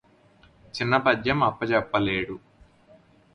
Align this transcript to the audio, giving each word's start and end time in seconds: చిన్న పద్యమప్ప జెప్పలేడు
చిన్న 0.73 0.97
పద్యమప్ప 0.97 1.65
జెప్పలేడు 1.65 2.37